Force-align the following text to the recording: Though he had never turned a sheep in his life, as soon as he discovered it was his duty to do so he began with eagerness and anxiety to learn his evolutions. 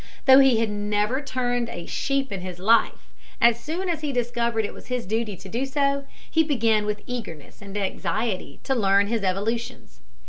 Though 0.25 0.39
he 0.39 0.57
had 0.59 0.71
never 0.71 1.21
turned 1.21 1.69
a 1.69 1.85
sheep 1.85 2.31
in 2.31 2.41
his 2.41 2.57
life, 2.57 3.13
as 3.39 3.59
soon 3.59 3.87
as 3.87 4.01
he 4.01 4.11
discovered 4.11 4.65
it 4.65 4.73
was 4.73 4.87
his 4.87 5.05
duty 5.05 5.37
to 5.37 5.47
do 5.47 5.63
so 5.63 6.07
he 6.27 6.41
began 6.43 6.87
with 6.87 7.03
eagerness 7.05 7.61
and 7.61 7.77
anxiety 7.77 8.59
to 8.63 8.73
learn 8.73 9.05
his 9.05 9.21
evolutions. 9.23 10.01